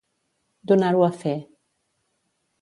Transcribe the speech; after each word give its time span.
Donar-ho 0.71 1.03
a 1.09 1.11
fer. 1.19 1.35